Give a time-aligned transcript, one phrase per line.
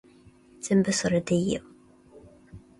[0.61, 1.61] 全部それでいいよ